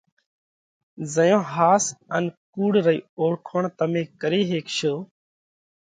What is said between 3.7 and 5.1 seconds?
تمي ڪري هيڪشو